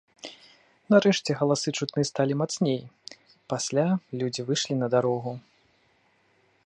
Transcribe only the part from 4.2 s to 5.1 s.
людзі выйшлі на